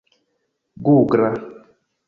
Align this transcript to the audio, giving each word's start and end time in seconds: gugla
gugla 0.85 1.29